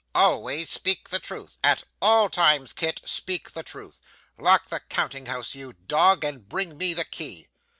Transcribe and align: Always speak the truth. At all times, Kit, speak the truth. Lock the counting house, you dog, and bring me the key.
Always 0.15 0.71
speak 0.71 1.09
the 1.09 1.19
truth. 1.19 1.59
At 1.63 1.83
all 2.01 2.27
times, 2.27 2.73
Kit, 2.73 3.01
speak 3.05 3.51
the 3.51 3.61
truth. 3.61 3.99
Lock 4.35 4.69
the 4.69 4.79
counting 4.89 5.27
house, 5.27 5.53
you 5.53 5.73
dog, 5.73 6.23
and 6.23 6.49
bring 6.49 6.75
me 6.75 6.95
the 6.95 7.05
key. 7.05 7.49